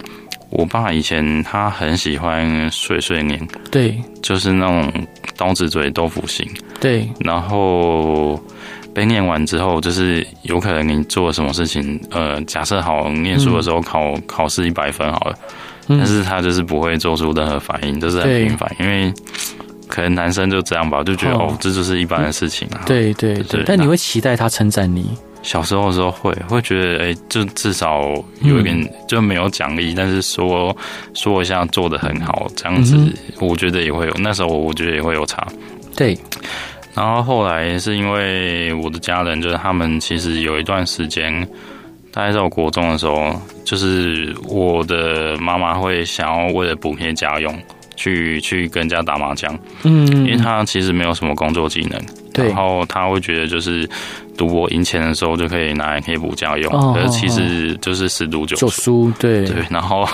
[0.53, 4.93] 我爸以前他很喜欢碎碎念，对，就是那种
[5.37, 6.45] 刀子嘴豆腐心，
[6.81, 7.09] 对。
[7.21, 8.37] 然后
[8.93, 15.39] 被念完之后，就是有可能你做什么事情，呃，假设好念书的时候考、嗯、考试一百分好了，
[15.87, 19.15] 但是他就是不会做出任何反应，就是很平凡，因为
[19.91, 22.81] 可能男生就这样吧，就觉得哦，哦，这就是一般的事情啊。
[22.87, 25.11] 对对对，对，但你会期待他称赞你。
[25.43, 28.03] 小时候的时候会会觉得，哎、欸，就至少
[28.43, 30.77] 有一点就没有奖励，但是说
[31.15, 32.97] 说一下做的很好，这样子，
[33.41, 34.15] 我觉得也会有。
[34.19, 35.47] 那时候我觉得也会有差。
[35.97, 36.17] 对。
[36.93, 41.33] 然后后来是因为我的家人，就是他们其实有一段时间，
[42.13, 43.33] 大概在我国中的时候，
[43.65, 47.57] 就是我的妈妈会想要为了补贴家用，
[48.01, 49.59] 去去跟人家打麻将。
[49.83, 50.07] 嗯。
[50.25, 52.01] 因为他其实没有什么工作技能。
[52.33, 52.47] 对。
[52.49, 53.89] 然后他会觉得就是。
[54.37, 59.13] 赌博赢钱的时候就可以拿来可以补家用，可是其实就是十赌九输。
[59.19, 60.09] 对对，然后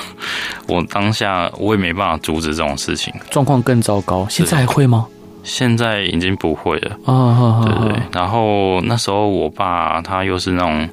[0.66, 4.26] 我当下我也没办法阻止这种事情，状况更糟糕。
[4.28, 5.06] 现在还会吗？
[5.44, 6.98] 现在已经不会了。
[7.04, 8.02] 啊，对对。
[8.10, 10.88] 然后那时候我爸他又是那种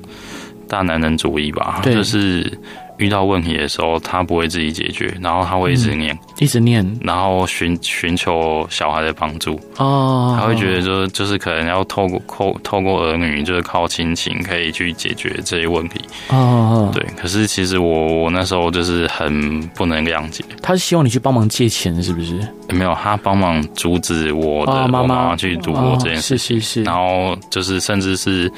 [0.67, 2.55] 大男人主义吧，就是
[2.97, 9.59] 遇到问题的时候，他不会自己解决，然后他会一直念，嗯、一直念，然后寻寻求小孩的帮助。
[9.77, 15.99] 哦，他会觉得说，就是可能要透过透透过儿女，就是靠亲情可以去解决这些问题。
[16.29, 17.03] 哦，对。
[17.17, 20.43] 可是其实我我那时候就是很不能谅解。
[20.61, 22.39] 他是希望你去帮忙借钱，是不是？
[22.69, 26.59] 没有，他帮忙阻止我的妈妈、哦、妈妈去赌博这件事情。
[26.59, 26.83] 是是是。
[26.83, 28.51] 然后就是甚至是。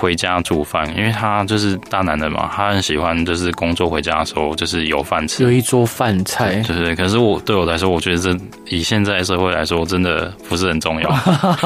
[0.00, 6.96] 回家煮饭，因为他就是大男人嘛，他很喜欢就是工作回家的时候就是有饭吃，有一桌饭菜，对对对。
[6.96, 8.34] 可是我对我来说，我觉得这
[8.68, 11.10] 以现在社会来说，真的不是很重要。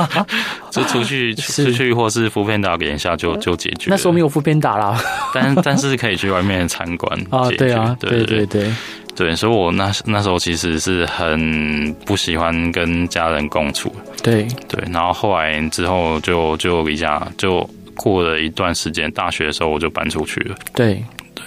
[0.72, 3.88] 就出去 出去或是 foodpanda 点一下就就解决。
[3.88, 5.00] 那时候没有 foodpanda 啦，
[5.32, 8.72] 但但是可以去外面参观啊， 对啊，对对对对，
[9.14, 9.36] 对。
[9.36, 13.94] 所以我那那时候其实是很不喜欢跟家人共处，
[14.24, 14.82] 对对。
[14.90, 17.68] 然后后来之后就就离家就。
[17.96, 20.54] 过了一段时间，大学的时候我就搬出去了。
[20.74, 21.04] 对
[21.34, 21.44] 对，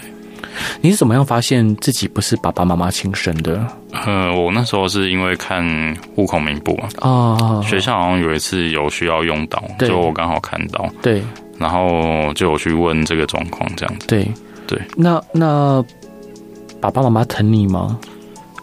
[0.80, 3.66] 你是怎么样发现自己不是爸爸妈妈亲生的？
[4.06, 5.64] 嗯，我那时候是因为看
[6.14, 11.22] 户口名簿啊，哦，学校好像有一次有需要用到，就我刚好看到，对，
[11.58, 14.06] 然后就有去问这个状况，这样子。
[14.06, 14.28] 对
[14.66, 15.82] 对，那那
[16.80, 17.98] 爸爸妈妈疼你吗？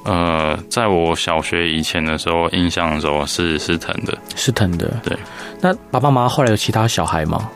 [0.03, 5.01] 呃，在我小学以前的时候，印象的时候是是疼的，是疼的。
[5.03, 5.17] 对，
[5.59, 7.49] 那爸爸妈妈后来有其他小孩吗？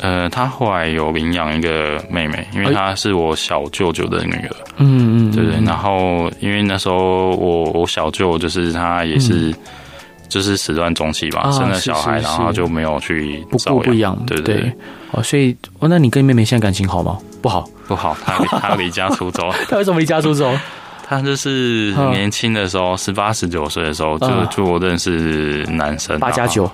[0.00, 4.56] 呃，他后来有领养一个妹妹，因为她是我小舅舅的女儿。
[4.76, 5.56] 嗯嗯，对对。
[5.64, 9.52] 然后因为那时候我我小舅就是他也是，
[10.28, 14.16] 就是始乱终弃吧，生了小孩，然后就没有去不顾不养。
[14.24, 14.72] 对对。
[15.10, 17.18] 哦，所以哦，那你跟妹妹现在感情好吗？
[17.42, 18.16] 不好，不好。
[18.24, 19.50] 他他 离家出走。
[19.68, 20.52] 他为什么离家出走？
[21.08, 26.70] 他就是年轻的时候，十八十九岁的时候，就就我认识男生八加九，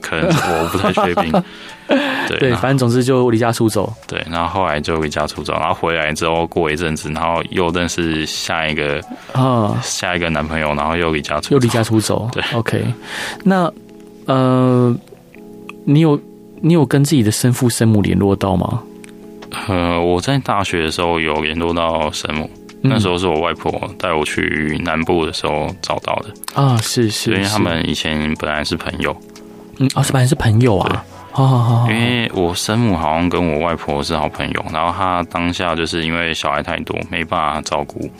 [0.00, 1.32] 可能我不太确定。
[2.28, 3.92] 对，对，反正总之就离家出走。
[4.06, 9.00] 对，然后后来就离家出走，然后回来之后过一阵子，然后又认识下一个
[9.32, 12.28] 啊，下一个男朋友，然后又离家出又离家出走。
[12.32, 12.84] 对，OK。
[13.44, 13.72] 那
[14.26, 14.94] 呃，
[15.84, 16.20] 你有
[16.60, 18.82] 你有跟自己的生父生母联络到吗？
[19.66, 22.50] 呃，我在大学的时候有联络到生母，
[22.82, 29.16] 嗯、那时候是我外婆带我去南部的时候找到的啊，是是，因为他们以前本来是朋友，
[29.78, 31.02] 嗯，哦，是本来是朋友啊。
[31.46, 38.10] 好好好，因为我生母好像跟我外婆是好朋友，然后她当下就是因为小孩太多，没办法照顾，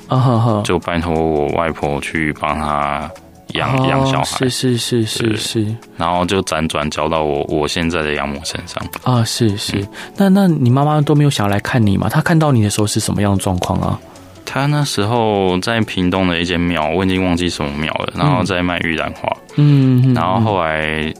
[0.62, 3.10] 就拜托我外婆去帮她
[3.54, 8.80] 养养小孩，是是是是是，然后就辗转交到我我现在的养母身上。
[9.02, 9.84] 啊，是是，
[10.16, 12.08] 那那你妈妈都没有想要来看你吗？
[12.08, 13.98] 她看到你的时候是什么样的状况啊？
[14.46, 21.12] 她那时候在屏东的一间庙，我已经忘记什么庙了，然后在卖玉兰花，嗯，然后后来。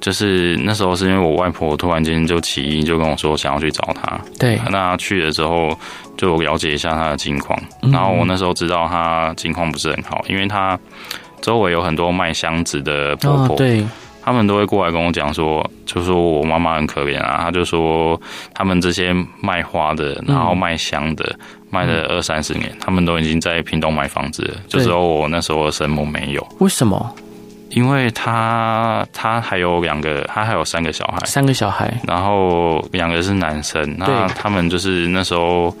[0.00, 4.18] 就是那时候是因为我外婆突然间就起意，就跟我说想要去找她。
[4.38, 5.76] 对，那去了之后
[6.16, 7.60] 就了解一下她的近况。
[7.82, 10.78] 然后我那时候知道她近况不是很好，因为她
[11.42, 13.84] 周围有很多卖箱子的婆婆，对，
[14.22, 17.38] 他们都会过来跟我讲说，就说我妈妈很可怜啊。
[17.42, 18.20] 他就说
[18.54, 21.38] 他们这些卖花的，然后卖香的，
[21.70, 26.46] 卖了二三十年，他们都已经在屏东买房子了，就只有我那时候的生母没有。
[26.58, 27.14] 为什么？
[27.70, 33.96] 因为他他还有两个，他还有三个小孩，三个小孩，然后两个是男生。
[33.98, 35.74] 那他们就是那时候，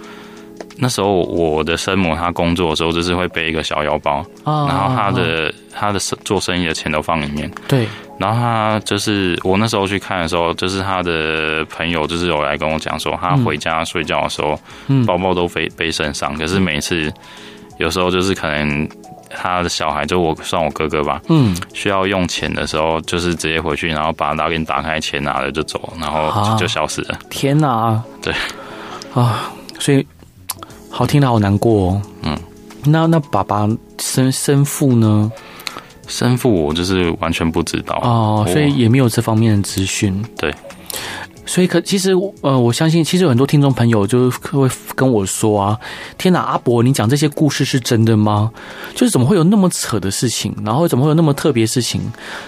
[0.76, 7.50] 那时候我的生母她工作的时候，就是会背一个小腰包，然后她的他的做生意的钱都放里面。
[7.66, 7.86] 对，
[8.18, 14.58] 然后她就是我那时候去看的时候，就是她的朋友就是有来跟我讲说，她回家睡觉的时候，
[15.06, 17.12] 包包都背背身上，可是每次
[17.80, 18.88] 有时候就是可能。
[19.32, 27.16] 他的小孩就我算我哥哥吧，嗯，需要用钱的时候，就是直接回去，然后把拉链打开，钱拿了就走，然后就消失了。
[27.30, 28.02] 天哪！
[28.20, 28.34] 对
[29.14, 30.04] 啊，所以
[30.90, 32.02] 好听的好难过哦。
[32.22, 32.36] 嗯，
[32.84, 33.68] 那那爸爸
[34.00, 35.30] 生生父呢？
[36.08, 40.12] 生父我就是完全不知道哦，所以也没有这方面的资讯。
[40.36, 40.52] 对。
[41.50, 45.76] 所以可其实呃，我相信其实有很多听众朋友就会跟我说啊，
[46.16, 48.52] 天哪，阿伯，你讲这些故事是真的吗？
[48.94, 52.00] 就是怎么会有那么扯的事情，然后怎么会有那么特别事情？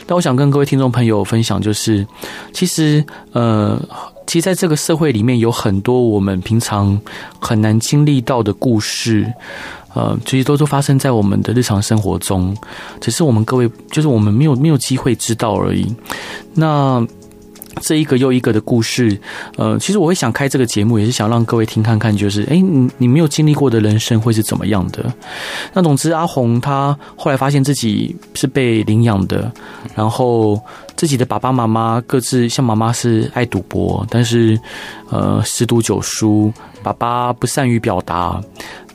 [0.07, 2.07] 但我想跟各位听众朋友分享，就是
[2.53, 3.77] 其实呃，
[4.25, 6.97] 其实在这个社会里面有很多我们平常
[7.41, 9.27] 很难经历到的故事，
[9.95, 12.57] 呃，其实都是发生在我们的日常生活中，
[13.01, 15.93] 只是我们各位就是我们没有没有机会知道而已。
[16.55, 17.05] 那。
[17.81, 19.19] 这一个又一个的故事，
[19.57, 25.13] 呃，其实我会想开这个节目，也是想让各位听看看，就是，哎，你你没有经历过的人生会是怎么样的？
[25.73, 29.51] 那总之，阿红她后来发现自己是被领养的，
[29.95, 30.61] 然后
[30.97, 34.59] 自己的爸爸妈妈各自，像妈妈是爱赌博，但是
[35.11, 36.53] 呃十赌九输，
[36.83, 38.41] 爸爸不善于表达，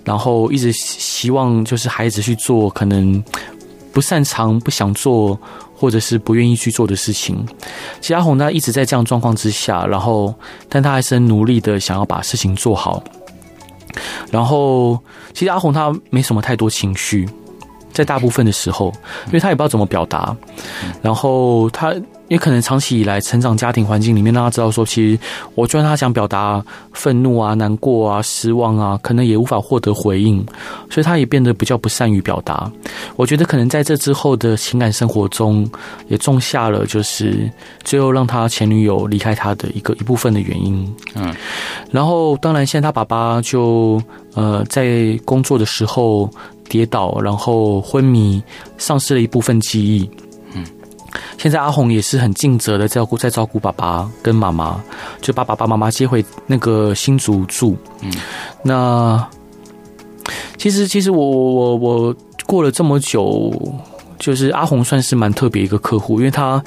[0.04, 3.22] 然后一直希望就是孩子去做可能
[3.98, 5.40] 不擅长、不想做。
[5.80, 7.46] 或者是不愿意去做的事情，
[8.02, 10.34] 其实阿红呢一直在这样状况之下，然后，
[10.68, 13.04] 但他还是很努力的想要把事情做好。
[14.32, 15.00] 然后，
[15.36, 17.30] 其实阿红他没什么太多情绪，
[17.94, 18.92] 在大部分的时候，
[19.28, 20.36] 因为他也不知道怎么表达，
[21.04, 21.94] 然后他。
[22.28, 25.20] 也可能长期以来成长家庭环境里面，让他知道说，其实
[25.56, 30.46] 我就算他想表达愤怒啊、难过啊、失望啊，可能也无法获得回应，
[30.90, 32.70] 所以他也变得比较不善于表达。
[33.16, 35.70] 我觉得可能在这之后的情感生活中，
[36.08, 37.50] 也种下了就是
[37.84, 40.96] 最后让他前女友离开他的一个一部分的原因。
[41.16, 41.34] 嗯，
[41.92, 44.02] 然后当然现在他爸爸就
[44.36, 46.30] 呃在工作的时候
[46.68, 48.42] 跌倒，然后昏迷，
[48.78, 50.10] 丧失了一部分记忆。
[51.38, 54.84] 现在阿红也是很尽责的照顾，在照顾爸爸跟妈妈，
[55.22, 57.78] 就把爸爸妈妈接回那个新竹住。
[58.02, 58.12] 嗯，
[58.64, 59.28] 那
[60.58, 62.16] 其实其实我我我
[62.48, 63.54] 过了这么久，
[64.18, 66.62] 就是阿红算是蛮特别一个客户，因为他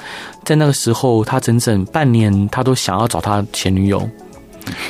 [0.45, 4.09] 在那个时候，他整整半年，他都想要找他前女友。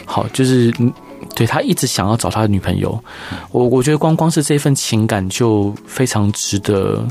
[0.06, 0.72] 好，就是
[1.36, 3.04] 对他一直想要找他的女朋友。
[3.52, 7.04] 我我觉得光光是这份情感就非常值得，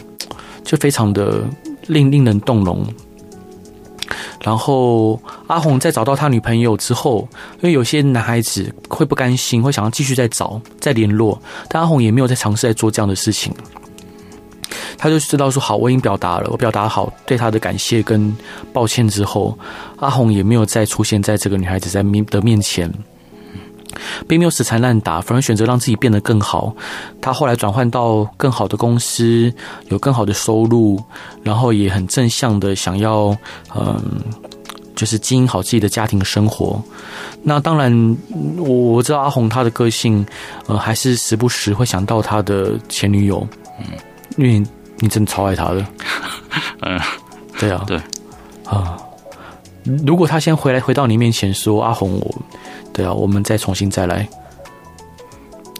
[0.62, 1.42] 就非常的。
[1.90, 2.86] 令令人动容。
[4.42, 13.52] 然后阿红在找到他女朋友之后，因为有些男孩子会不甘心，会想要继续再找、再联络，但阿红也没有再尝试在做这样的事情。
[14.96, 18.34] 他就知道说：“好，我已经表达了，我表达好对他的感谢跟
[18.72, 19.58] 抱歉之后，
[19.98, 22.90] 阿红也没有再出现在这个女孩子在面的面前。”
[24.28, 26.74] 并没有死缠烂打，反而选择让自己变得更好。
[27.20, 29.52] 他后来转换到更好的公司，
[29.88, 31.02] 有更好的收入，
[31.42, 33.36] 然后也很正向的想要，
[33.74, 34.00] 嗯，
[34.94, 36.82] 就是经营好自己的家庭生活。
[37.42, 38.18] 那当然，
[38.58, 40.24] 我我知道阿红她的个性，
[40.66, 43.46] 呃，还是时不时会想到他的前女友，
[43.78, 43.86] 嗯，
[44.36, 44.62] 因为
[44.98, 45.86] 你真的超爱他的，
[46.82, 47.00] 嗯，
[47.58, 47.96] 对啊，对，
[48.64, 48.96] 啊，
[50.06, 52.42] 如果他先回来回到你面前说阿红我。
[52.92, 54.28] 对啊，我们再重新再来。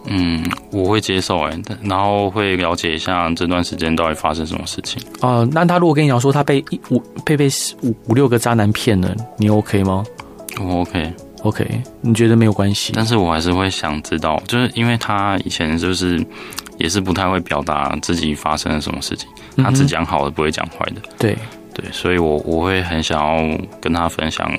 [0.07, 0.43] 嗯，
[0.73, 5.01] 我会接受哎，然后会了解一下这段时间到底发生什么事情。
[5.21, 7.49] 啊、呃，那他如果跟你讲说他被一五被被
[7.83, 10.03] 五五六个渣男骗了，你 OK 吗？
[10.59, 12.95] 我 OK OK，你觉得没有关系？
[12.97, 16.25] 但是我还是会想知道，就是因为他以前就是
[16.79, 21.03] 也是不太会表达自己发生了什么事情，他只讲好的，不会讲坏的。
[21.19, 21.37] 对
[21.75, 24.51] 对，所以我我会很想要跟他分享。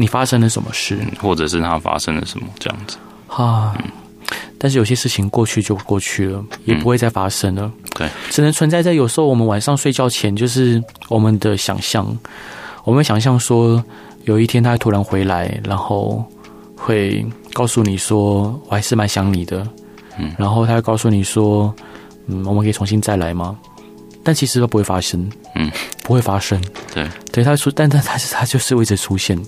[0.00, 2.96] 你发生了什么事，或者是他发生了什么这样子
[3.28, 3.76] 啊？
[3.78, 3.84] 嗯、
[4.56, 7.62] 但是有些事情过去就过去了，也不会再发生了。
[7.62, 12.06] 嗯、对，只能存在在有时候我们晚上睡觉前，就是我们的想象。
[12.84, 13.84] 我们想象说，
[14.24, 16.24] 有一天他突然回来，然后
[16.74, 19.66] 会告诉你说：“我还是蛮想你的。”
[20.18, 21.72] 嗯，然后他会告诉你说
[22.26, 23.56] ：“嗯，我们可以重新再来吗？”
[24.24, 25.30] 但其实都不会发生。
[25.54, 25.70] 嗯。
[26.02, 26.60] 不会发生，
[26.92, 29.40] 对，对他出，但但他是他就是会一直出现，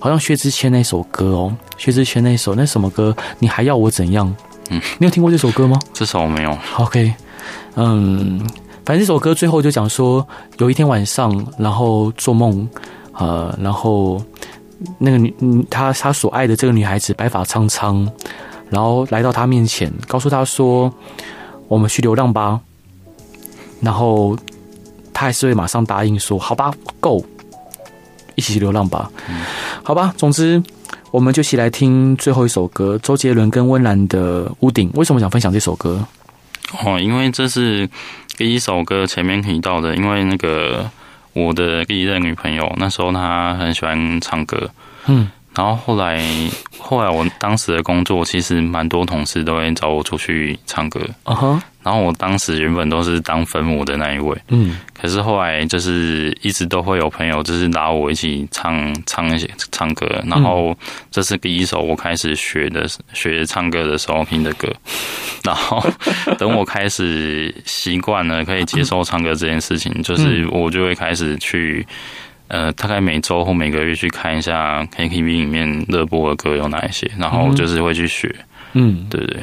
[0.00, 3.16] 好像薛之谦那首歌哦，薛之谦那首那什么歌？
[3.38, 4.34] 你还要我怎样？
[4.70, 5.78] 嗯，你有听过这首歌吗？
[5.92, 6.58] 这首我没有。
[6.76, 7.14] OK，
[7.76, 8.40] 嗯，
[8.84, 10.26] 反正这首歌最后就讲说，
[10.56, 12.68] 有一天晚上，然后做梦，
[13.12, 14.20] 呃，然后
[14.98, 15.32] 那个女，
[15.70, 18.10] 他他所爱的这个女孩子白发苍苍，
[18.70, 20.92] 然后来到他面前，告诉他说
[21.68, 22.60] ：“我们去流浪吧。”
[23.80, 24.36] 然后。
[25.20, 27.26] 他还是会马上答应说：“好吧，Go，
[28.36, 29.10] 一起去流浪吧。
[29.28, 29.44] 嗯”
[29.82, 30.62] 好吧，总之，
[31.10, 34.88] 我们就一起来听最后一首歌，周杰伦跟温岚的《屋顶》。
[34.96, 36.06] 为什么想分享这首歌？
[36.84, 37.90] 哦，因为这是
[38.36, 40.88] 第一首歌前面提到的，因为那个
[41.32, 44.70] 我的第一任女朋友那时候她很喜欢唱歌，
[45.06, 46.22] 嗯，然后后来
[46.78, 51.62] 后来我当时的工作其实蛮多同事都会找我出去唱歌，嗯哼。
[51.88, 60.76] 然后我当时原本都是当分母的那一位，嗯，可是后来就是一直都会有朋友就是拉我一起唱唱一些唱歌，然后
[61.10, 64.70] 这是第一首我开始学的学唱歌的时候听的歌，
[65.42, 65.82] 然后
[66.36, 71.86] 等我开始习惯了可以接受唱歌这件事情，就是我就会开始去
[72.48, 78.34] 呃大概每周或每个月去看一下 KTV 里面热播的歌有哪一些，然后就是会去学。
[78.74, 79.40] 嗯，对对。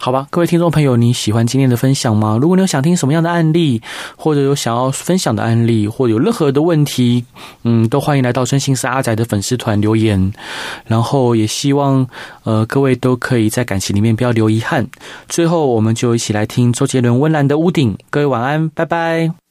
[0.00, 2.38] 好吧，各位听众朋友，你喜欢今天的分享吗？
[2.40, 3.80] 如果你有想听什么样的案例，
[4.16, 7.24] 或者有想要分享的案例，或有任何的问题，
[7.64, 10.32] 嗯，都欢迎来到真心是阿仔的粉丝团留言。
[10.86, 12.06] 然后也希望
[12.44, 14.86] 呃各位都可以在感情里面不要留遗憾。
[15.28, 17.94] 最后，我们就一起来听周杰伦《温岚的屋顶》。
[18.10, 19.45] 各位晚安，拜拜。